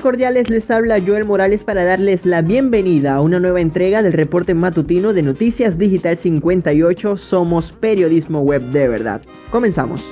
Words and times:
cordiales, 0.00 0.50
les 0.50 0.70
habla 0.70 1.00
Joel 1.00 1.24
Morales 1.24 1.62
para 1.62 1.84
darles 1.84 2.26
la 2.26 2.42
bienvenida 2.42 3.14
a 3.14 3.20
una 3.20 3.38
nueva 3.38 3.60
entrega 3.60 4.02
del 4.02 4.12
reporte 4.12 4.54
matutino 4.54 5.12
de 5.12 5.22
Noticias 5.22 5.78
Digital 5.78 6.18
58. 6.18 7.16
Somos 7.16 7.70
periodismo 7.70 8.40
web 8.40 8.62
de 8.70 8.88
verdad. 8.88 9.22
Comenzamos. 9.50 10.04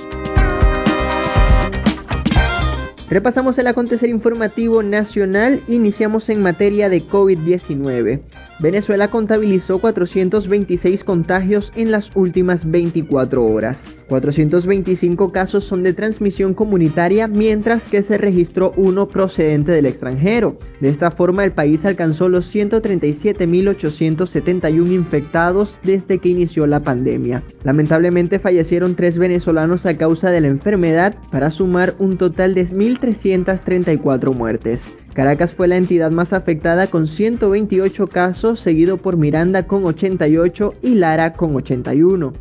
Repasamos 3.09 3.57
el 3.57 3.67
acontecer 3.67 4.09
informativo 4.09 4.83
nacional, 4.83 5.61
iniciamos 5.67 6.29
en 6.29 6.41
materia 6.41 6.87
de 6.87 7.05
COVID-19. 7.05 8.21
Venezuela 8.61 9.09
contabilizó 9.09 9.79
426 9.79 11.03
contagios 11.03 11.71
en 11.75 11.89
las 11.89 12.15
últimas 12.15 12.69
24 12.69 13.43
horas. 13.43 13.83
425 14.07 15.31
casos 15.31 15.63
son 15.63 15.81
de 15.81 15.93
transmisión 15.93 16.53
comunitaria, 16.53 17.27
mientras 17.27 17.85
que 17.85 18.03
se 18.03 18.19
registró 18.19 18.71
uno 18.75 19.07
procedente 19.07 19.71
del 19.71 19.87
extranjero. 19.87 20.59
De 20.79 20.89
esta 20.89 21.09
forma, 21.09 21.43
el 21.43 21.53
país 21.53 21.85
alcanzó 21.85 22.29
los 22.29 22.53
137.871 22.53 24.91
infectados 24.91 25.75
desde 25.81 26.19
que 26.19 26.29
inició 26.29 26.67
la 26.67 26.81
pandemia. 26.81 27.41
Lamentablemente 27.63 28.37
fallecieron 28.37 28.93
tres 28.95 29.17
venezolanos 29.17 29.87
a 29.87 29.97
causa 29.97 30.29
de 30.29 30.41
la 30.41 30.49
enfermedad, 30.49 31.15
para 31.31 31.49
sumar 31.49 31.95
un 31.97 32.17
total 32.17 32.53
de 32.53 32.67
1.334 32.67 34.35
muertes. 34.35 34.87
Caracas 35.13 35.53
fue 35.53 35.67
la 35.67 35.75
entidad 35.75 36.11
más 36.11 36.31
afectada 36.31 36.87
con 36.87 37.05
128 37.05 38.07
casos, 38.07 38.61
seguido 38.61 38.97
por 38.97 39.17
Miranda 39.17 39.63
con 39.67 39.85
88 39.85 40.75
y 40.81 40.95
Lara 40.95 41.33
con 41.33 41.55
81. 41.55 42.31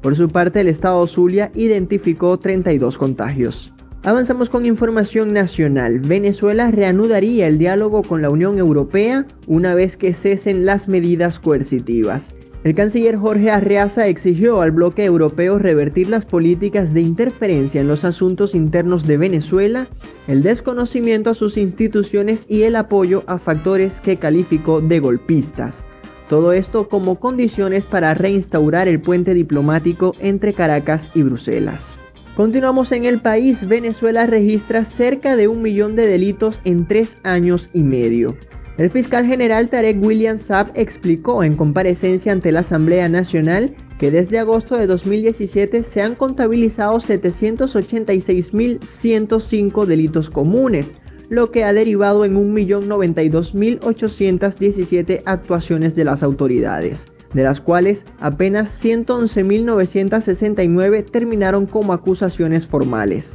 Por 0.00 0.16
su 0.16 0.28
parte, 0.28 0.60
el 0.60 0.68
estado 0.68 1.06
Zulia 1.06 1.50
identificó 1.54 2.38
32 2.38 2.96
contagios. 2.96 3.72
Avanzamos 4.02 4.48
con 4.48 4.64
información 4.64 5.34
nacional. 5.34 5.98
Venezuela 5.98 6.70
reanudaría 6.70 7.48
el 7.48 7.58
diálogo 7.58 8.02
con 8.02 8.22
la 8.22 8.30
Unión 8.30 8.58
Europea 8.58 9.26
una 9.46 9.74
vez 9.74 9.98
que 9.98 10.14
cesen 10.14 10.64
las 10.64 10.88
medidas 10.88 11.38
coercitivas. 11.38 12.34
El 12.62 12.74
canciller 12.74 13.16
Jorge 13.16 13.50
Arreaza 13.50 14.06
exigió 14.06 14.60
al 14.60 14.70
bloque 14.70 15.02
europeo 15.06 15.58
revertir 15.58 16.10
las 16.10 16.26
políticas 16.26 16.92
de 16.92 17.00
interferencia 17.00 17.80
en 17.80 17.88
los 17.88 18.04
asuntos 18.04 18.54
internos 18.54 19.06
de 19.06 19.16
Venezuela, 19.16 19.88
el 20.28 20.42
desconocimiento 20.42 21.30
a 21.30 21.34
sus 21.34 21.56
instituciones 21.56 22.44
y 22.50 22.64
el 22.64 22.76
apoyo 22.76 23.24
a 23.26 23.38
factores 23.38 24.02
que 24.02 24.18
calificó 24.18 24.82
de 24.82 25.00
golpistas. 25.00 25.84
Todo 26.28 26.52
esto 26.52 26.90
como 26.90 27.18
condiciones 27.18 27.86
para 27.86 28.12
reinstaurar 28.12 28.88
el 28.88 29.00
puente 29.00 29.32
diplomático 29.32 30.14
entre 30.20 30.52
Caracas 30.52 31.10
y 31.14 31.22
Bruselas. 31.22 31.98
Continuamos 32.36 32.92
en 32.92 33.04
el 33.04 33.20
país, 33.20 33.66
Venezuela 33.66 34.26
registra 34.26 34.84
cerca 34.84 35.34
de 35.34 35.48
un 35.48 35.62
millón 35.62 35.96
de 35.96 36.06
delitos 36.06 36.60
en 36.64 36.86
tres 36.86 37.16
años 37.22 37.70
y 37.72 37.82
medio. 37.82 38.36
El 38.80 38.90
fiscal 38.90 39.26
general 39.26 39.68
Tarek 39.68 40.02
William 40.02 40.38
Saab 40.38 40.70
explicó 40.72 41.44
en 41.44 41.54
comparecencia 41.54 42.32
ante 42.32 42.50
la 42.50 42.60
Asamblea 42.60 43.10
Nacional 43.10 43.74
que 43.98 44.10
desde 44.10 44.38
agosto 44.38 44.78
de 44.78 44.86
2017 44.86 45.82
se 45.82 46.00
han 46.00 46.14
contabilizado 46.14 46.98
786.105 46.98 49.84
delitos 49.84 50.30
comunes, 50.30 50.94
lo 51.28 51.50
que 51.50 51.64
ha 51.64 51.74
derivado 51.74 52.24
en 52.24 52.36
1.092.817 52.36 55.24
actuaciones 55.26 55.94
de 55.94 56.04
las 56.04 56.22
autoridades, 56.22 57.04
de 57.34 57.42
las 57.42 57.60
cuales 57.60 58.06
apenas 58.18 58.82
111.969 58.82 61.04
terminaron 61.04 61.66
como 61.66 61.92
acusaciones 61.92 62.66
formales. 62.66 63.34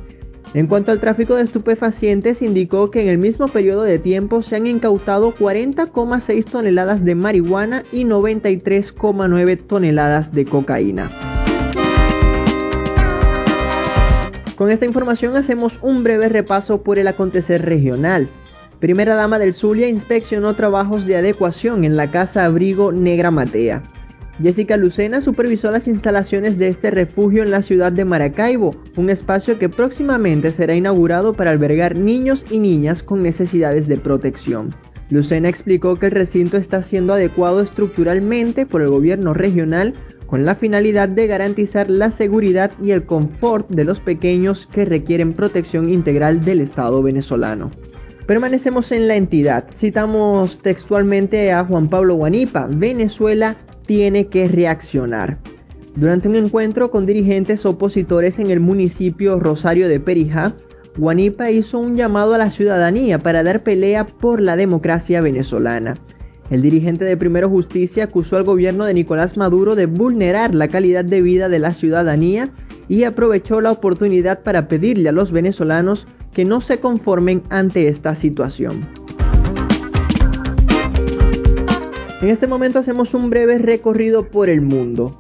En 0.56 0.68
cuanto 0.68 0.94
al 0.94 1.02
tráfico 1.02 1.36
de 1.36 1.44
estupefacientes, 1.44 2.42
indicó 2.42 2.90
que 2.90 3.02
en 3.02 3.10
el 3.10 3.18
mismo 3.18 3.50
periodo 3.50 3.84
de 3.84 4.00
tiempo 4.00 4.42
se 4.42 4.56
han 4.56 4.68
incautado 4.68 5.36
40,6 5.36 6.46
toneladas 6.46 7.04
de 7.04 7.14
marihuana 7.14 7.84
y 7.92 8.06
93,9 8.06 9.68
toneladas 9.68 10.32
de 10.34 10.46
cocaína. 10.46 11.12
Con 14.56 14.72
esta 14.72 14.86
información 14.86 15.36
hacemos 15.36 15.78
un 15.82 16.06
breve 16.06 16.30
repaso 16.30 16.84
por 16.84 17.00
el 17.00 17.10
acontecer 17.10 17.62
regional. 17.62 18.30
Primera 18.80 19.16
dama 19.16 19.40
del 19.40 19.54
Zulia 19.54 19.90
inspeccionó 19.90 20.54
trabajos 20.54 21.06
de 21.06 21.18
adecuación 21.18 21.84
en 21.84 21.98
la 21.98 22.12
casa 22.12 22.46
abrigo 22.46 22.94
Negra 22.94 23.30
Matea. 23.30 23.84
Jessica 24.42 24.76
Lucena 24.76 25.22
supervisó 25.22 25.72
las 25.72 25.88
instalaciones 25.88 26.58
de 26.58 26.68
este 26.68 26.92
refugio 26.92 27.42
en 27.42 27.52
la 27.52 27.62
ciudad 27.62 27.94
de 27.94 28.04
Maracaibo, 28.04 28.72
un 28.98 29.10
espacio 29.10 29.58
que 29.58 29.70
próximamente 29.70 30.52
será 30.52 30.76
inaugurado 30.76 31.34
para 31.34 31.52
albergar 31.52 31.96
niños 31.96 32.44
y 32.52 32.60
niñas 32.60 33.02
con 33.02 33.24
necesidades 33.24 33.88
de 33.88 33.98
protección. 33.98 34.72
Lucena 35.10 35.48
explicó 35.48 35.96
que 35.96 36.08
el 36.08 36.12
recinto 36.12 36.58
está 36.58 36.84
siendo 36.84 37.14
adecuado 37.14 37.62
estructuralmente 37.62 38.66
por 38.66 38.82
el 38.82 38.90
gobierno 38.90 39.34
regional 39.34 39.94
con 40.26 40.44
la 40.44 40.56
finalidad 40.56 41.08
de 41.08 41.28
garantizar 41.28 41.90
la 41.90 42.12
seguridad 42.12 42.72
y 42.82 42.92
el 42.92 43.06
confort 43.06 43.70
de 43.70 43.86
los 43.86 44.00
pequeños 44.00 44.68
que 44.72 44.84
requieren 44.84 45.34
protección 45.34 45.94
integral 45.94 46.44
del 46.44 46.60
Estado 46.60 47.02
venezolano. 47.02 47.70
Permanecemos 48.26 48.92
en 48.92 49.08
la 49.08 49.16
entidad. 49.16 49.68
Citamos 49.72 50.60
textualmente 50.64 51.52
a 51.52 51.64
Juan 51.64 51.88
Pablo 51.88 52.16
Guanipa. 52.16 52.68
Venezuela 52.76 53.56
tiene 53.86 54.28
que 54.28 54.48
reaccionar. 54.48 55.38
Durante 55.96 56.28
un 56.28 56.36
encuentro 56.36 56.92
con 56.92 57.06
dirigentes 57.06 57.66
opositores 57.66 58.40
en 58.40 58.50
el 58.50 58.60
municipio 58.60 59.40
Rosario 59.40 59.88
de 59.88 60.00
Perijá, 60.00 60.54
Guanipa 60.98 61.52
hizo 61.52 61.80
un 61.80 61.96
llamado 61.96 62.34
a 62.34 62.38
la 62.38 62.50
ciudadanía 62.50 63.20
para 63.20 63.44
dar 63.44 63.64
pelea 63.64 64.06
por 64.06 64.42
la 64.42 64.56
democracia 64.56 65.22
venezolana. 65.22 65.96
El 66.50 66.62
dirigente 66.62 67.06
de 67.06 67.18
Primero 67.18 67.50
Justicia 67.50 68.04
acusó 68.04 68.38
al 68.38 68.44
gobierno 68.44 68.86
de 68.86 68.94
Nicolás 68.94 69.36
Maduro 69.36 69.76
de 69.76 69.88
vulnerar 69.88 70.54
la 70.54 70.68
calidad 70.68 71.04
de 71.04 71.22
vida 71.22 71.50
de 71.50 71.60
la 71.60 71.72
ciudadanía 71.72 72.50
y 72.88 73.04
aprovechó 73.04 73.62
la 73.62 73.72
oportunidad 73.72 74.44
para 74.44 74.68
pedirle 74.68 75.10
a 75.10 75.14
los 75.14 75.32
venezolanos 75.32 76.08
que 76.34 76.46
no 76.46 76.62
se 76.62 76.80
conformen 76.80 77.42
ante 77.50 77.88
esta 77.88 78.16
situación. 78.16 79.05
En 82.26 82.32
este 82.32 82.48
momento 82.48 82.80
hacemos 82.80 83.14
un 83.14 83.30
breve 83.30 83.60
recorrido 83.60 84.24
por 84.24 84.50
el 84.50 84.60
mundo. 84.60 85.16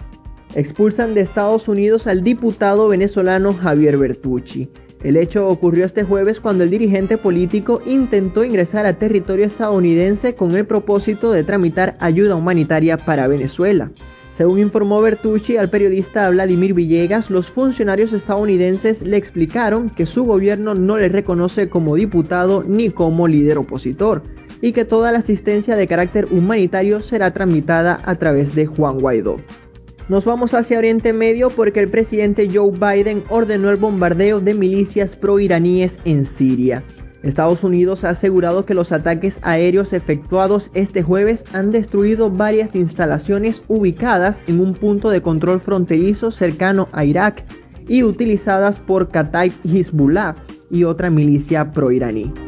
Expulsan 0.56 1.14
de 1.14 1.22
Estados 1.22 1.68
Unidos 1.68 2.08
al 2.08 2.24
diputado 2.24 2.88
venezolano 2.88 3.54
Javier 3.54 4.00
Bertucci. 4.00 4.72
El 5.04 5.18
hecho 5.18 5.48
ocurrió 5.48 5.86
este 5.86 6.04
jueves 6.04 6.40
cuando 6.40 6.64
el 6.64 6.72
dirigente 6.72 7.20
político 7.20 7.80
intentó 7.86 8.44
ingresar 8.44 8.88
a 8.88 8.98
territorio 8.98 9.46
estadounidense 9.46 10.34
con 10.34 10.56
el 10.56 10.66
propósito 10.66 11.32
de 11.32 11.44
tramitar 11.44 11.96
ayuda 12.00 12.36
humanitaria 12.36 12.98
para 12.98 13.28
Venezuela. 13.28 13.92
Según 14.36 14.58
informó 14.58 15.00
Bertucci 15.00 15.58
al 15.58 15.70
periodista 15.70 16.28
Vladimir 16.32 16.74
Villegas, 16.74 17.30
los 17.30 17.52
funcionarios 17.52 18.14
estadounidenses 18.14 19.04
le 19.04 19.18
explicaron 19.18 19.92
que 19.92 20.08
su 20.08 20.24
gobierno 20.24 20.74
no 20.74 20.98
le 20.98 21.10
reconoce 21.10 21.70
como 21.70 21.94
diputado 21.94 22.64
ni 22.68 22.90
como 22.90 23.28
líder 23.28 23.60
opositor 23.60 24.24
y 24.62 24.74
que 24.74 24.86
toda 24.86 25.12
la 25.12 25.20
asistencia 25.20 25.76
de 25.76 25.88
carácter 25.88 26.28
humanitario 26.32 27.02
será 27.02 27.32
tramitada 27.32 28.00
a 28.04 28.16
través 28.16 28.56
de 28.56 28.66
Juan 28.66 29.00
Guaidó. 29.00 29.38
Nos 30.08 30.24
vamos 30.24 30.54
hacia 30.54 30.78
Oriente 30.78 31.14
Medio 31.14 31.50
porque 31.50 31.80
el 31.80 31.90
presidente 31.90 32.48
Joe 32.52 32.72
Biden 32.72 33.24
ordenó 33.30 33.72
el 33.72 33.78
bombardeo 33.78 34.40
de 34.40 34.54
milicias 34.54 35.16
proiraníes 35.16 36.00
en 36.06 36.26
Siria. 36.26 36.84
Estados 37.24 37.64
Unidos 37.64 38.04
ha 38.04 38.12
asegurado 38.12 38.66
que 38.66 38.76
los 38.76 38.92
ataques 38.92 39.40
aéreos 39.42 39.94
efectuados 39.94 40.70
este 40.76 41.02
jueves 41.02 41.44
han 41.54 41.72
destruido 41.72 42.30
varias 42.30 42.76
instalaciones 42.76 43.64
ubicadas 43.68 44.44
en 44.46 44.60
un 44.60 44.76
punto 44.76 45.10
de 45.10 45.24
control 45.24 45.60
fronterizo 45.60 46.30
cercano 46.30 46.88
a 46.92 47.04
Irak 47.04 47.44
y 47.88 48.04
utilizadas 48.04 48.80
por 48.80 49.10
Kataib 49.10 49.54
Hezbollah 49.64 50.36
y 50.70 50.84
otra 50.84 51.10
milicia 51.10 51.72
proiraní. 51.72 52.45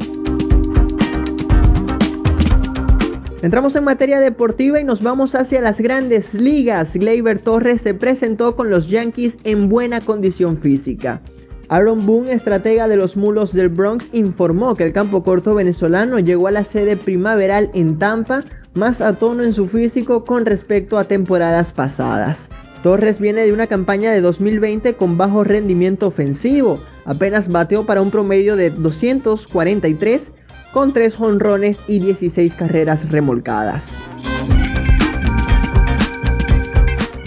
Entramos 3.43 3.75
en 3.75 3.83
materia 3.83 4.19
deportiva 4.19 4.79
y 4.79 4.83
nos 4.83 5.03
vamos 5.03 5.35
hacia 5.35 5.61
las 5.61 5.79
grandes 5.79 6.33
ligas. 6.33 6.95
Gleyber 6.95 7.39
Torres 7.39 7.81
se 7.81 7.93
presentó 7.93 8.55
con 8.55 8.71
los 8.71 8.89
Yankees 8.89 9.37
en 9.43 9.69
buena 9.69 10.01
condición 10.01 10.57
física. 10.57 11.21
Aaron 11.69 12.03
Boone, 12.03 12.33
estratega 12.33 12.87
de 12.87 12.95
los 12.95 13.15
Mulos 13.15 13.53
del 13.53 13.69
Bronx, 13.69 14.09
informó 14.11 14.73
que 14.73 14.85
el 14.85 14.93
campo 14.93 15.23
corto 15.23 15.53
venezolano 15.53 16.17
llegó 16.17 16.47
a 16.47 16.51
la 16.51 16.63
sede 16.63 16.97
primaveral 16.97 17.69
en 17.75 17.99
Tampa 17.99 18.43
más 18.73 19.01
a 19.01 19.13
tono 19.13 19.43
en 19.43 19.53
su 19.53 19.65
físico 19.65 20.25
con 20.25 20.45
respecto 20.45 20.97
a 20.97 21.03
temporadas 21.03 21.71
pasadas. 21.71 22.49
Torres 22.81 23.19
viene 23.19 23.41
de 23.41 23.53
una 23.53 23.67
campaña 23.67 24.11
de 24.11 24.21
2020 24.21 24.95
con 24.95 25.17
bajo 25.17 25.43
rendimiento 25.43 26.07
ofensivo, 26.07 26.79
apenas 27.05 27.49
bateó 27.49 27.85
para 27.85 28.01
un 28.01 28.09
promedio 28.09 28.55
de 28.55 28.71
243 28.71 30.31
con 30.77 30.93
3 30.93 31.15
jonrones 31.15 31.79
y 31.87 31.97
16 31.97 32.53
carreras 32.53 33.09
remolcadas. 33.09 33.97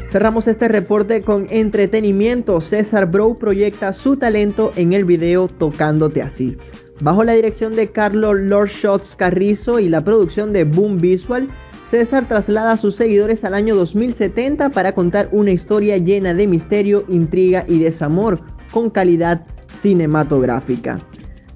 Cerramos 0.09 0.47
este 0.47 0.69
reporte 0.69 1.23
con 1.23 1.49
entretenimiento. 1.51 2.61
César 2.61 3.11
Bro 3.11 3.39
proyecta 3.39 3.93
su 3.93 4.17
talento 4.17 4.71
en 4.77 4.93
el 4.93 5.05
video 5.05 5.49
Tocándote 5.49 6.23
así. 6.23 6.59
Bajo 7.01 7.25
la 7.25 7.33
dirección 7.33 7.75
de 7.75 7.89
Carlos 7.89 8.39
Lord 8.39 8.69
Shots 8.69 9.17
Carrizo 9.17 9.81
y 9.81 9.89
la 9.89 10.01
producción 10.01 10.53
de 10.53 10.63
Boom 10.63 10.99
Visual, 10.99 11.49
César 11.89 12.29
traslada 12.29 12.71
a 12.71 12.77
sus 12.77 12.95
seguidores 12.95 13.43
al 13.43 13.55
año 13.55 13.75
2070 13.75 14.69
para 14.69 14.93
contar 14.93 15.29
una 15.33 15.51
historia 15.51 15.97
llena 15.97 16.35
de 16.35 16.47
misterio, 16.47 17.03
intriga 17.09 17.65
y 17.67 17.81
desamor, 17.81 18.39
con 18.71 18.91
calidad 18.91 19.45
cinematográfica. 19.83 21.01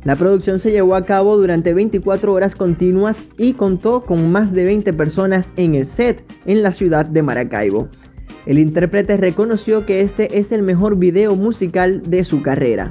La 0.05 0.17
producción 0.17 0.59
se 0.59 0.71
llevó 0.71 0.97
a 0.97 1.05
cabo 1.05 1.37
durante 1.37 1.73
24 1.73 2.33
horas 2.33 2.55
continuas 2.55 3.19
y 3.39 3.55
contó 3.55 4.03
con 4.03 4.31
más 4.31 4.53
de 4.53 4.67
20 4.67 4.93
personas 4.93 5.53
en 5.57 5.75
el 5.75 5.87
set 5.87 6.23
en 6.45 6.63
la 6.63 6.75
ciudad 6.75 7.07
de 7.07 7.23
Maracaibo. 7.23 7.89
El 8.45 8.59
intérprete 8.59 9.17
reconoció 9.17 9.87
que 9.87 10.03
este 10.03 10.39
es 10.39 10.53
el 10.53 10.63
mejor 10.63 10.97
video 10.97 11.35
musical 11.37 12.03
de 12.03 12.25
su 12.25 12.43
carrera. 12.43 12.91